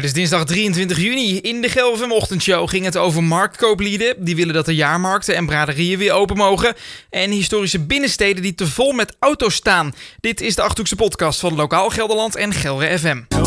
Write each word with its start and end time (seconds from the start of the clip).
Het 0.00 0.08
is 0.08 0.14
dinsdag 0.14 0.44
23 0.44 0.98
juni. 0.98 1.38
In 1.38 1.60
de 1.60 1.68
Gelvem 1.68 2.12
Ochtendshow 2.12 2.68
ging 2.68 2.84
het 2.84 2.96
over 2.96 3.22
marktkooplieden. 3.22 4.24
Die 4.24 4.36
willen 4.36 4.54
dat 4.54 4.66
de 4.66 4.74
jaarmarkten 4.74 5.34
en 5.34 5.46
braderieën 5.46 5.98
weer 5.98 6.12
open 6.12 6.36
mogen. 6.36 6.74
En 7.10 7.30
historische 7.30 7.80
binnensteden 7.80 8.42
die 8.42 8.54
te 8.54 8.66
vol 8.66 8.92
met 8.92 9.16
auto's 9.18 9.54
staan. 9.54 9.94
Dit 10.20 10.40
is 10.40 10.54
de 10.54 10.62
Achthoekse 10.62 10.96
podcast 10.96 11.40
van 11.40 11.54
Lokaal 11.54 11.90
Gelderland 11.90 12.36
en 12.36 12.52
Gelre 12.52 12.98
FM. 12.98 13.39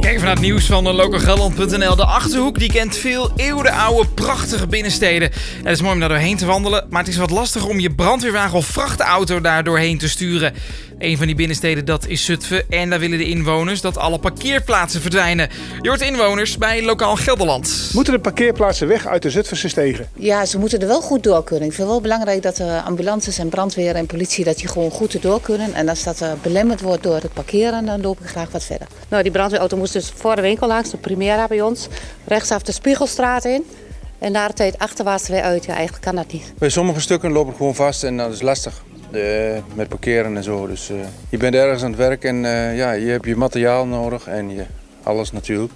Kijk 0.00 0.14
even 0.14 0.22
naar 0.22 0.30
het 0.30 0.40
nieuws 0.40 0.66
van 0.66 0.94
lokalgelderland.nl. 0.94 1.96
De 1.96 2.04
Achterhoek 2.04 2.58
die 2.58 2.72
kent 2.72 2.96
veel 2.96 3.30
eeuwenoude 3.36 4.08
prachtige 4.08 4.66
binnensteden. 4.66 5.30
Het 5.62 5.72
is 5.72 5.80
mooi 5.80 5.94
om 5.94 6.00
daar 6.00 6.08
doorheen 6.08 6.36
te 6.36 6.46
wandelen, 6.46 6.86
maar 6.90 7.00
het 7.00 7.10
is 7.10 7.16
wat 7.16 7.30
lastig 7.30 7.66
om 7.66 7.80
je 7.80 7.94
brandweerwagen 7.94 8.58
of 8.58 8.66
vrachtauto 8.66 9.40
daar 9.40 9.64
doorheen 9.64 9.98
te 9.98 10.08
sturen. 10.08 10.54
Een 11.02 11.16
van 11.16 11.26
die 11.26 11.36
binnensteden 11.36 11.84
dat 11.84 12.06
is 12.06 12.24
Zutphen 12.24 12.70
en 12.70 12.90
daar 12.90 12.98
willen 12.98 13.18
de 13.18 13.28
inwoners 13.28 13.80
dat 13.80 13.96
alle 13.96 14.18
parkeerplaatsen 14.18 15.00
verdwijnen. 15.00 15.48
Je 15.80 15.88
hoort 15.88 16.00
inwoners 16.00 16.58
bij 16.58 16.84
Lokaal 16.84 17.16
Gelderland. 17.16 17.90
Moeten 17.92 18.12
de 18.12 18.18
parkeerplaatsen 18.18 18.88
weg 18.88 19.06
uit 19.06 19.22
de 19.22 19.30
Zutphense 19.30 19.68
stegen? 19.68 20.08
Ja, 20.14 20.44
ze 20.44 20.58
moeten 20.58 20.80
er 20.80 20.86
wel 20.86 21.00
goed 21.00 21.22
door 21.22 21.44
kunnen. 21.44 21.68
Ik 21.68 21.74
vind 21.74 21.82
het 21.82 21.92
wel 21.92 22.00
belangrijk 22.00 22.42
dat 22.42 22.56
de 22.56 22.82
ambulances 22.84 23.38
en 23.38 23.48
brandweer 23.48 23.94
en 23.94 24.06
politie 24.06 24.44
dat 24.44 24.56
die 24.56 24.68
gewoon 24.68 24.90
goed 24.90 25.14
erdoor 25.14 25.40
kunnen. 25.40 25.74
En 25.74 25.88
als 25.88 26.02
dat 26.02 26.20
eh, 26.20 26.32
belemmerd 26.42 26.80
wordt 26.80 27.02
door 27.02 27.14
het 27.14 27.32
parkeren, 27.32 27.86
dan 27.86 28.00
loop 28.00 28.20
ik 28.20 28.28
graag 28.32 28.50
wat 28.50 28.64
verder. 28.64 28.86
Nou, 29.08 29.22
die 29.22 29.32
brandweerauto 29.32 29.76
moest 29.76 29.92
dus 29.92 30.12
voor 30.14 30.36
de 30.36 30.42
winkel 30.42 30.66
langs, 30.66 30.90
de 30.90 30.96
Primera 30.96 31.46
bij 31.46 31.60
ons. 31.60 31.88
Rechtsaf 32.24 32.62
de 32.62 32.72
Spiegelstraat 32.72 33.44
in. 33.44 33.64
En 34.18 34.32
daar 34.32 34.52
tijd 34.52 34.78
achterwaarts 34.78 35.28
weer 35.28 35.42
uit. 35.42 35.64
Ja, 35.64 35.74
eigenlijk 35.74 36.04
kan 36.04 36.14
dat 36.14 36.32
niet. 36.32 36.52
Bij 36.58 36.68
sommige 36.68 37.00
stukken 37.00 37.32
loop 37.32 37.48
ik 37.48 37.56
gewoon 37.56 37.74
vast 37.74 38.04
en 38.04 38.16
dat 38.16 38.32
is 38.32 38.42
lastig. 38.42 38.82
met 39.74 39.88
parkeren 39.88 40.36
en 40.36 40.42
zo. 40.42 40.66
Dus 40.66 40.90
eh, 40.90 40.96
je 41.28 41.36
bent 41.36 41.54
ergens 41.54 41.82
aan 41.82 41.90
het 41.90 41.98
werk 41.98 42.24
en 42.24 42.44
eh, 42.44 42.76
ja, 42.76 42.92
je 42.92 43.10
hebt 43.10 43.24
je 43.24 43.36
materiaal 43.36 43.86
nodig 43.86 44.26
en 44.26 44.50
je, 44.50 44.64
alles 45.02 45.32
natuurlijk. 45.32 45.72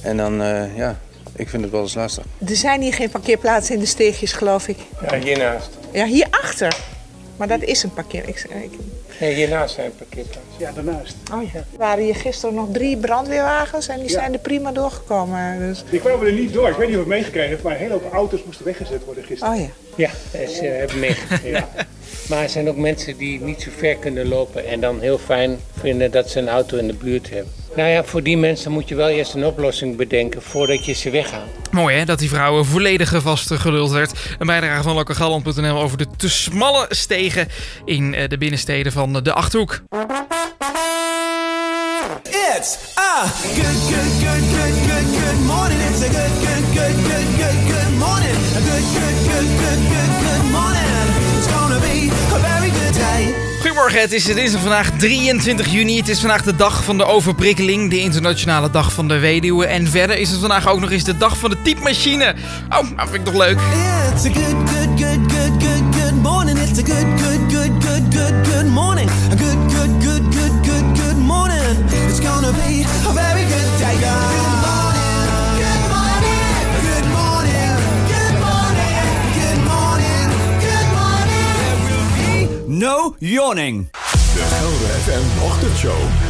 En 0.00 0.16
dan, 0.16 0.42
eh, 0.42 0.76
ja, 0.76 0.98
ik 1.36 1.48
vind 1.48 1.62
het 1.62 1.72
wel 1.72 1.80
eens 1.80 1.94
lastig. 1.94 2.24
Er 2.48 2.56
zijn 2.56 2.80
hier 2.80 2.94
geen 2.94 3.10
parkeerplaatsen 3.10 3.74
in 3.74 3.80
de 3.80 3.86
steegjes, 3.86 4.32
geloof 4.32 4.68
ik. 4.68 4.78
Ja, 5.10 5.18
hiernaast. 5.18 5.70
Ja, 5.92 6.04
hierachter. 6.04 6.76
Maar 7.38 7.48
dat 7.48 7.62
is 7.62 7.82
een 7.82 7.92
parkeer. 7.92 8.28
Ik, 8.28 8.44
ik, 8.62 8.70
Nee, 9.20 9.34
hiernaast 9.34 9.74
zijn 9.74 9.90
parkeerplaatsen. 9.96 10.42
Ja, 10.58 10.72
daarnaast. 10.72 11.14
oh 11.34 11.42
ja. 11.52 11.58
Er 11.58 11.78
waren 11.78 12.04
hier 12.04 12.14
gisteren 12.14 12.54
nog 12.54 12.68
drie 12.72 12.96
brandweerwagens 12.96 13.88
en 13.88 14.00
die 14.00 14.08
zijn 14.10 14.32
er 14.32 14.38
prima 14.38 14.72
doorgekomen. 14.72 15.58
Dus, 15.58 15.84
Die 15.90 16.00
kwamen 16.00 16.26
er 16.26 16.32
niet 16.32 16.52
door. 16.52 16.68
Ik 16.68 16.76
weet 16.76 16.86
niet 16.88 16.96
of 16.96 17.02
het 17.02 17.10
meegekregen 17.12 17.50
hebt, 17.50 17.62
maar 17.62 17.72
een 17.72 17.78
hele 17.78 17.92
hoop 17.92 18.12
auto's 18.12 18.44
moesten 18.44 18.64
weggezet 18.64 19.04
worden 19.04 19.24
gisteren. 19.24 19.54
oh 19.54 19.60
ja. 19.60 19.68
Ja, 19.96 20.10
ze 20.48 20.64
hebben 20.64 20.98
meegegeven. 20.98 21.64
Maar 22.28 22.42
er 22.42 22.48
zijn 22.48 22.68
ook 22.68 22.76
mensen 22.76 23.16
die 23.16 23.40
niet 23.40 23.62
zo 23.62 23.70
ver 23.76 23.96
kunnen 23.96 24.28
lopen 24.28 24.66
en 24.66 24.80
dan 24.80 25.00
heel 25.00 25.18
fijn 25.18 25.58
vinden 25.80 26.10
dat 26.10 26.30
ze 26.30 26.38
een 26.38 26.48
auto 26.48 26.76
in 26.76 26.86
de 26.86 26.94
buurt 26.94 27.30
hebben. 27.30 27.52
Nou 27.74 27.88
ja, 27.88 28.04
voor 28.04 28.22
die 28.22 28.36
mensen 28.36 28.72
moet 28.72 28.88
je 28.88 28.94
wel 28.94 29.08
eerst 29.08 29.34
een 29.34 29.44
oplossing 29.44 29.96
bedenken 29.96 30.42
voordat 30.42 30.84
je 30.84 30.92
ze 30.92 31.10
weghaalt. 31.10 31.48
Mooi 31.70 31.96
hè, 31.96 32.04
dat 32.04 32.18
die 32.18 32.28
vrouwen 32.28 32.64
volledig 32.64 33.22
vastgeluld 33.22 33.90
werd. 33.90 34.12
Een 34.38 34.46
bijdrage 34.46 34.82
van 34.82 34.94
lokalgalland.nl 34.94 35.80
over 35.80 35.98
de 35.98 36.06
te 36.16 36.28
smalle 36.28 36.86
stegen 36.88 37.48
in 37.84 38.14
eh, 38.14 38.28
de 38.28 38.38
binnensteden 38.38 38.92
van 38.92 39.22
de 39.22 39.32
Achterhoek. 39.32 39.82
It's 42.58 42.78
a 42.98 43.26
good, 43.26 43.78
good, 43.90 44.12
good, 44.22 44.42
good, 44.54 44.74
good, 44.86 45.06
good 45.20 45.40
morning. 45.46 45.80
It's 45.80 46.02
a 46.02 46.08
good, 46.08 46.32
good, 46.44 46.64
good, 46.74 46.96
good, 47.08 47.26
good, 47.38 47.58
good 47.70 47.92
morning. 47.98 48.36
A 48.56 48.60
good, 48.60 48.84
good, 48.94 48.94
good, 48.94 48.94
good, 48.94 49.07
Goedemorgen, 53.98 54.28
het 54.28 54.38
is, 54.38 54.52
is 54.54 54.60
vandaag 54.60 54.90
23 54.98 55.72
juni. 55.72 55.96
Het 55.96 56.08
is 56.08 56.20
vandaag 56.20 56.42
de 56.42 56.56
dag 56.56 56.84
van 56.84 56.98
de 56.98 57.04
overprikkeling, 57.04 57.90
de 57.90 57.98
internationale 57.98 58.70
dag 58.70 58.92
van 58.92 59.08
de 59.08 59.18
weduwe. 59.18 59.66
En 59.66 59.86
verder 59.86 60.18
is 60.18 60.30
het 60.30 60.40
vandaag 60.40 60.68
ook 60.68 60.80
nog 60.80 60.90
eens 60.90 61.04
de 61.04 61.16
dag 61.16 61.38
van 61.38 61.50
de 61.50 61.56
typemachine. 61.62 62.34
Oh, 62.68 62.90
nou 62.96 63.08
vind 63.08 63.14
ik 63.14 63.24
toch 63.24 63.34
leuk. 63.34 63.58
It's 64.14 64.24
a 64.24 64.30
good, 64.32 64.70
good, 64.70 65.00
good, 65.00 65.32
good, 65.32 65.62
good, 65.62 66.02
good 66.02 66.22
morning. 66.22 66.58
It's 66.58 66.78
a 66.78 66.82
good, 66.82 67.20
good, 67.20 67.52
good, 67.52 67.84
good, 67.84 68.14
good, 68.14 68.46
good 68.52 68.66
morning. 68.66 69.10
A 69.32 69.36
good, 69.36 69.72
good, 69.72 70.04
good, 70.04 70.34
good, 70.34 70.66
good, 70.66 70.98
good 70.98 71.16
morning. 71.16 71.76
It's 72.08 72.20
gonna 72.20 72.52
be 72.52 72.84
a 73.08 73.12
very 73.12 73.37
yawning. 83.20 83.88
De 84.34 84.40
Gelre 84.40 84.88
FM 85.04 85.42
Ochtendshow. 85.44 86.27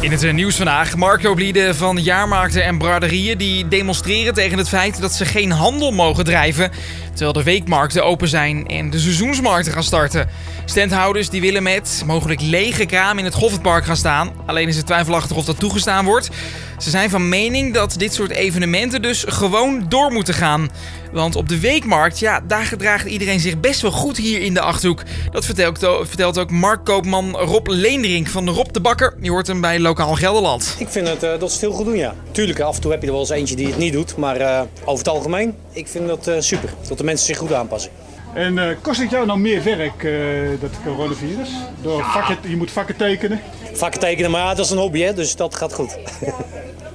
In 0.00 0.10
het 0.10 0.22
eh, 0.22 0.32
nieuws 0.32 0.56
vandaag, 0.56 0.96
marktkooplieden 0.96 1.76
van 1.76 2.02
jaarmarkten 2.02 2.64
en 2.64 2.78
braderieën... 2.78 3.38
die 3.38 3.68
demonstreren 3.68 4.34
tegen 4.34 4.58
het 4.58 4.68
feit 4.68 5.00
dat 5.00 5.12
ze 5.12 5.24
geen 5.24 5.50
handel 5.50 5.90
mogen 5.92 6.24
drijven... 6.24 6.70
terwijl 7.08 7.32
de 7.32 7.42
weekmarkten 7.42 8.04
open 8.04 8.28
zijn 8.28 8.66
en 8.66 8.90
de 8.90 8.98
seizoensmarkten 8.98 9.72
gaan 9.72 9.82
starten. 9.82 10.28
Standhouders 10.64 11.28
die 11.28 11.40
willen 11.40 11.62
met 11.62 12.02
mogelijk 12.06 12.40
lege 12.40 12.86
kraam 12.86 13.18
in 13.18 13.24
het 13.24 13.34
Goffertpark 13.34 13.84
gaan 13.84 13.96
staan. 13.96 14.32
Alleen 14.46 14.68
is 14.68 14.76
het 14.76 14.86
twijfelachtig 14.86 15.36
of 15.36 15.44
dat 15.44 15.58
toegestaan 15.58 16.04
wordt. 16.04 16.30
Ze 16.78 16.90
zijn 16.90 17.10
van 17.10 17.28
mening 17.28 17.74
dat 17.74 17.94
dit 17.96 18.14
soort 18.14 18.30
evenementen 18.30 19.02
dus 19.02 19.24
gewoon 19.28 19.84
door 19.88 20.12
moeten 20.12 20.34
gaan. 20.34 20.70
Want 21.12 21.36
op 21.36 21.48
de 21.48 21.60
weekmarkt, 21.60 22.18
ja, 22.18 22.40
daar 22.40 22.64
gedraagt 22.64 23.06
iedereen 23.06 23.40
zich 23.40 23.60
best 23.60 23.80
wel 23.80 23.90
goed 23.90 24.16
hier 24.16 24.40
in 24.40 24.54
de 24.54 24.60
Achterhoek. 24.60 25.02
Dat 25.30 25.44
vertelt, 25.44 25.78
vertelt 26.02 26.38
ook 26.38 26.50
marktkoopman 26.50 27.36
Rob 27.36 27.66
Leenderink 27.66 28.28
van 28.28 28.44
de 28.44 28.50
Rob 28.50 28.72
de 28.78 28.84
Bakker. 28.84 29.14
Je 29.20 29.30
hoort 29.30 29.46
hem 29.46 29.60
bij 29.60 29.80
Lokaal 29.80 30.14
Gelderland. 30.14 30.76
Ik 30.78 30.88
vind 30.88 31.08
het, 31.08 31.22
eh, 31.22 31.38
dat 31.38 31.52
ze 31.52 31.58
veel 31.58 31.72
goed 31.72 31.84
doen, 31.84 31.96
ja. 31.96 32.14
Tuurlijk, 32.30 32.60
af 32.60 32.74
en 32.74 32.80
toe 32.80 32.90
heb 32.90 33.00
je 33.00 33.06
er 33.06 33.12
wel 33.12 33.20
eens 33.22 33.30
eentje 33.30 33.56
die 33.56 33.66
het 33.66 33.76
niet 33.76 33.92
doet. 33.92 34.16
Maar 34.16 34.36
eh, 34.36 34.60
over 34.84 35.04
het 35.04 35.08
algemeen, 35.08 35.54
ik 35.72 35.88
vind 35.88 36.08
dat 36.08 36.26
eh, 36.26 36.34
super. 36.38 36.70
Dat 36.88 36.98
de 36.98 37.04
mensen 37.04 37.26
zich 37.26 37.38
goed 37.38 37.52
aanpassen. 37.52 37.90
En 38.34 38.58
eh, 38.58 38.76
kost 38.82 39.00
het 39.00 39.10
jou 39.10 39.26
nou 39.26 39.38
meer 39.38 39.62
werk, 39.62 40.04
eh, 40.04 40.60
dat 40.60 40.70
coronavirus? 40.84 41.48
Door 41.82 42.04
vakken, 42.04 42.50
je 42.50 42.56
moet 42.56 42.70
vakken 42.70 42.96
tekenen. 42.96 43.40
Vakken 43.72 44.00
tekenen, 44.00 44.30
maar 44.30 44.40
ja, 44.40 44.54
dat 44.54 44.64
is 44.64 44.70
een 44.70 44.78
hobby, 44.78 45.00
hè, 45.00 45.14
dus 45.14 45.36
dat 45.36 45.54
gaat 45.54 45.72
goed. 45.72 45.96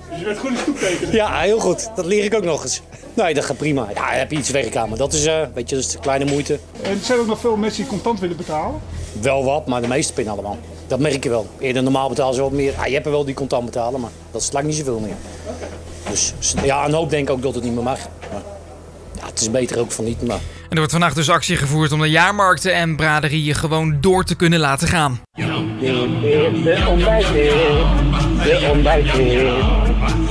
Dus 0.09 0.19
je 0.19 0.25
bent 0.25 0.37
goed 0.37 0.49
in 0.49 0.57
stoep 0.57 0.79
tekenen. 0.79 1.13
ja, 1.13 1.39
heel 1.39 1.59
goed. 1.59 1.89
Dat 1.95 2.05
leer 2.05 2.23
ik 2.23 2.33
ook 2.33 2.43
nog 2.43 2.63
eens. 2.63 2.81
Nee, 3.13 3.33
dat 3.33 3.45
gaat 3.45 3.57
prima. 3.57 3.87
Ja, 3.93 4.09
dan 4.09 4.17
heb 4.19 4.31
je 4.31 4.37
iets 4.37 4.49
werk 4.49 4.75
aan, 4.75 4.89
maar 4.89 4.97
dat 4.97 5.13
is, 5.13 5.25
eh, 5.25 5.41
weet 5.53 5.69
je, 5.69 5.75
dat 5.75 5.83
is 5.85 5.91
de 5.91 5.99
kleine 5.99 6.25
moeite. 6.25 6.59
En 6.81 6.91
er 6.91 6.97
zijn 7.01 7.19
ook 7.19 7.27
nog 7.27 7.39
veel 7.39 7.55
mensen 7.55 7.81
die 7.81 7.91
contant 7.91 8.19
willen 8.19 8.37
betalen. 8.37 8.79
Wel 9.21 9.43
wat, 9.43 9.67
maar 9.67 9.81
de 9.81 9.87
meeste 9.87 10.13
pinnen 10.13 10.33
allemaal. 10.33 10.57
Dat 10.87 10.99
merk 10.99 11.23
je 11.23 11.29
wel. 11.29 11.47
Eerder 11.59 11.83
normaal 11.83 12.09
betalen 12.09 12.35
ze 12.35 12.41
wat 12.41 12.51
meer. 12.51 12.71
Ja, 12.71 12.85
je 12.85 12.93
hebt 12.93 13.05
er 13.05 13.11
wel 13.11 13.25
die 13.25 13.35
contant 13.35 13.65
betalen, 13.65 13.99
maar 13.99 14.11
dat 14.31 14.41
is 14.41 14.51
lang 14.51 14.65
niet 14.65 14.75
zoveel 14.75 14.99
meer. 14.99 15.15
Dus 16.09 16.33
ja, 16.63 16.85
een 16.85 16.93
hoop 16.93 17.09
denk 17.09 17.27
ik 17.27 17.33
ook 17.33 17.41
dat 17.41 17.55
het 17.55 17.63
niet 17.63 17.73
meer 17.73 17.83
mag. 17.83 17.99
Maar, 18.31 18.41
ja, 19.15 19.25
het 19.25 19.41
is 19.41 19.51
beter 19.51 19.79
ook 19.79 19.91
van 19.91 20.05
niet, 20.05 20.27
maar... 20.27 20.39
En 20.63 20.69
er 20.69 20.77
wordt 20.77 20.91
vandaag 20.91 21.13
dus 21.13 21.29
actie 21.29 21.57
gevoerd 21.57 21.91
om 21.91 22.01
de 22.01 22.09
jaarmarkten 22.09 22.73
en 22.73 22.95
braderieën 22.95 23.55
gewoon 23.55 23.97
door 24.01 24.23
te 24.23 24.35
kunnen 24.35 24.59
laten 24.59 24.87
gaan. 24.87 25.21
De 25.33 26.85
ontbijtweer, 26.89 27.53
de 28.43 28.67
ontbijtweer, 28.71 29.53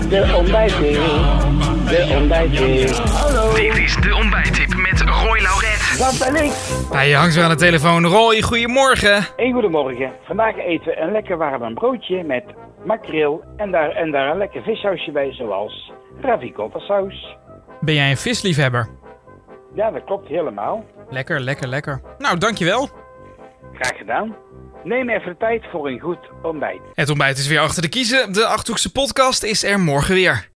de 0.09 0.37
ontbijtweer, 0.37 1.01
de 1.87 2.15
ontbijtweer. 2.19 3.01
Hallo, 3.11 3.55
Dit 3.55 3.77
is 3.77 3.97
de 4.03 4.15
ontbijttip 4.15 4.77
met 4.77 5.01
Roy 5.01 5.41
Lauret. 5.41 5.72
Dat 5.99 6.33
ben 6.33 6.45
ik. 6.45 6.53
Hij 6.93 7.13
hangt 7.13 7.35
weer 7.35 7.45
aan 7.45 7.51
de 7.51 7.57
telefoon. 7.57 8.05
Roy, 8.07 8.41
goedemorgen. 8.41 9.27
Hey, 9.37 9.51
goedemorgen. 9.53 10.13
Vandaag 10.27 10.57
eten 10.57 10.87
we 10.87 10.99
een 11.01 11.13
lekker 11.13 11.37
warm 11.37 11.75
broodje 11.75 12.25
met 12.25 12.45
makreel 12.85 13.45
en 13.57 13.71
daar, 13.71 13.91
en 13.91 14.11
daar 14.11 14.31
een 14.31 14.39
lekker 14.39 14.63
vissausje 14.63 15.13
bij, 15.13 15.33
zoals 15.33 15.93
ravicotta 16.21 16.79
saus. 16.79 17.37
Ben 17.81 17.95
jij 17.95 18.11
een 18.11 18.17
visliefhebber? 18.17 18.89
Ja, 19.75 19.91
dat 19.91 20.05
klopt 20.05 20.29
helemaal. 20.29 20.85
Lekker, 21.11 21.41
lekker, 21.41 21.69
lekker. 21.69 22.01
Nou, 22.19 22.39
dankjewel. 22.39 22.89
Graag 23.73 23.99
gedaan. 23.99 24.37
Neem 24.85 25.11
even 25.11 25.29
de 25.31 25.37
tijd 25.37 25.65
voor 25.71 25.89
een 25.89 26.01
goed 26.01 26.31
ontbijt. 26.43 26.81
Het 26.95 27.09
ontbijt 27.09 27.39
is 27.39 27.47
weer 27.49 27.61
achter 27.61 27.83
de 27.83 27.89
kiezen. 27.89 28.33
De 28.33 28.45
Achthoekse 28.47 28.93
podcast 28.93 29.43
is 29.43 29.65
er 29.65 29.81
morgen 29.81 30.15
weer. 30.15 30.51